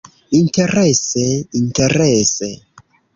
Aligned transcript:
Interese, 0.41 1.25
interese. 1.61 2.49